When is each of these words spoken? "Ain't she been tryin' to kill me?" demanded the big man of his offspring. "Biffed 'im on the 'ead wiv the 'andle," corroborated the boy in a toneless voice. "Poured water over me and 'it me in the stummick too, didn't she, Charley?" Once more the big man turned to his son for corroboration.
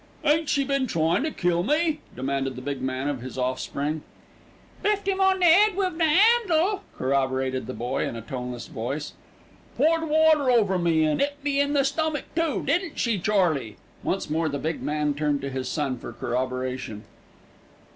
"Ain't 0.23 0.49
she 0.49 0.63
been 0.63 0.87
tryin' 0.87 1.21
to 1.21 1.29
kill 1.29 1.61
me?" 1.61 1.99
demanded 2.15 2.55
the 2.55 2.61
big 2.63 2.81
man 2.81 3.07
of 3.07 3.21
his 3.21 3.37
offspring. 3.37 4.01
"Biffed 4.81 5.07
'im 5.07 5.21
on 5.21 5.37
the 5.37 5.45
'ead 5.45 5.75
wiv 5.77 5.95
the 5.99 6.03
'andle," 6.05 6.81
corroborated 6.97 7.67
the 7.67 7.75
boy 7.75 8.07
in 8.07 8.15
a 8.15 8.21
toneless 8.23 8.65
voice. 8.65 9.13
"Poured 9.77 10.09
water 10.09 10.49
over 10.49 10.79
me 10.79 11.03
and 11.03 11.21
'it 11.21 11.37
me 11.43 11.59
in 11.59 11.73
the 11.73 11.83
stummick 11.85 12.33
too, 12.35 12.63
didn't 12.65 12.97
she, 12.97 13.19
Charley?" 13.19 13.77
Once 14.01 14.27
more 14.27 14.49
the 14.49 14.57
big 14.57 14.81
man 14.81 15.13
turned 15.13 15.39
to 15.41 15.51
his 15.51 15.69
son 15.69 15.99
for 15.99 16.11
corroboration. 16.13 17.03